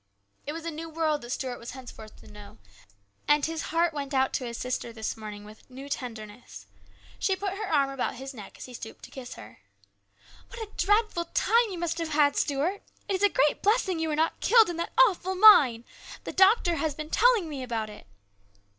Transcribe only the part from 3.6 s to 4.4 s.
heart went out